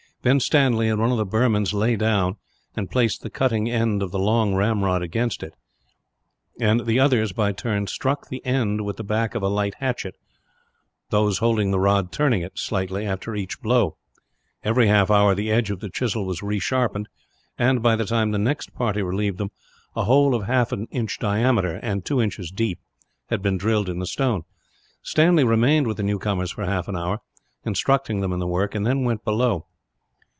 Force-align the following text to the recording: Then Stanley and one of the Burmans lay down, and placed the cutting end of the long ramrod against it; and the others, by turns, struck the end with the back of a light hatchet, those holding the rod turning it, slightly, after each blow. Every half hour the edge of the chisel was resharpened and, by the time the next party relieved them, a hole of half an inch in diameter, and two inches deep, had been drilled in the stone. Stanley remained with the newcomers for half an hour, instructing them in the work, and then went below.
Then 0.23 0.39
Stanley 0.39 0.87
and 0.87 1.01
one 1.01 1.09
of 1.11 1.17
the 1.17 1.25
Burmans 1.25 1.73
lay 1.73 1.95
down, 1.95 2.35
and 2.75 2.91
placed 2.91 3.23
the 3.23 3.29
cutting 3.31 3.67
end 3.71 4.03
of 4.03 4.11
the 4.11 4.19
long 4.19 4.53
ramrod 4.53 5.01
against 5.01 5.41
it; 5.41 5.55
and 6.59 6.85
the 6.85 6.99
others, 6.99 7.31
by 7.31 7.53
turns, 7.53 7.91
struck 7.91 8.27
the 8.27 8.45
end 8.45 8.85
with 8.85 8.97
the 8.97 9.03
back 9.03 9.33
of 9.33 9.41
a 9.41 9.47
light 9.47 9.73
hatchet, 9.79 10.13
those 11.09 11.39
holding 11.39 11.71
the 11.71 11.79
rod 11.79 12.11
turning 12.11 12.43
it, 12.43 12.59
slightly, 12.59 13.03
after 13.03 13.33
each 13.33 13.61
blow. 13.61 13.97
Every 14.63 14.85
half 14.85 15.09
hour 15.09 15.33
the 15.33 15.49
edge 15.51 15.71
of 15.71 15.79
the 15.79 15.89
chisel 15.89 16.23
was 16.23 16.43
resharpened 16.43 17.07
and, 17.57 17.81
by 17.81 17.95
the 17.95 18.05
time 18.05 18.29
the 18.29 18.37
next 18.37 18.75
party 18.75 19.01
relieved 19.01 19.39
them, 19.39 19.49
a 19.95 20.03
hole 20.03 20.35
of 20.35 20.43
half 20.43 20.71
an 20.71 20.85
inch 20.91 21.17
in 21.17 21.21
diameter, 21.23 21.79
and 21.81 22.05
two 22.05 22.21
inches 22.21 22.51
deep, 22.51 22.77
had 23.29 23.41
been 23.41 23.57
drilled 23.57 23.89
in 23.89 23.97
the 23.97 24.05
stone. 24.05 24.43
Stanley 25.01 25.43
remained 25.43 25.87
with 25.87 25.97
the 25.97 26.03
newcomers 26.03 26.51
for 26.51 26.63
half 26.65 26.87
an 26.87 26.95
hour, 26.95 27.21
instructing 27.65 28.21
them 28.21 28.31
in 28.31 28.37
the 28.37 28.45
work, 28.45 28.75
and 28.75 28.85
then 28.85 29.03
went 29.03 29.25
below. 29.25 29.65